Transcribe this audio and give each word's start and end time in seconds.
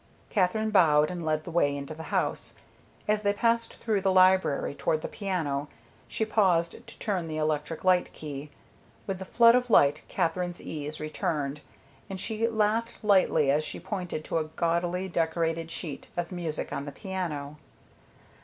Katherine 0.31 0.71
bowed 0.71 1.11
and 1.11 1.23
led 1.23 1.43
the 1.43 1.51
way 1.51 1.77
into 1.77 1.93
the 1.93 2.01
house. 2.09 2.55
As 3.07 3.21
they 3.21 3.33
passed 3.33 3.75
through 3.75 4.01
the 4.01 4.11
library 4.11 4.73
toward 4.73 5.03
the 5.03 5.07
piano 5.07 5.67
she 6.07 6.25
paused 6.25 6.71
to 6.71 6.97
turn 6.97 7.27
the 7.27 7.37
electric 7.37 7.83
light 7.83 8.11
key. 8.11 8.49
With 9.05 9.19
the 9.19 9.25
flood 9.25 9.53
of 9.53 9.69
light 9.69 10.01
Katherine's 10.07 10.59
ease 10.59 10.99
returned, 10.99 11.61
and 12.09 12.19
she 12.19 12.47
laughed 12.47 13.03
lightly 13.03 13.51
as 13.51 13.63
she 13.63 13.79
pointed 13.79 14.25
to 14.25 14.39
a 14.39 14.45
gaudily 14.45 15.07
decorated 15.07 15.69
sheet 15.69 16.07
of 16.17 16.31
music 16.31 16.73
on 16.73 16.85
the 16.85 16.91
piano. 16.91 17.57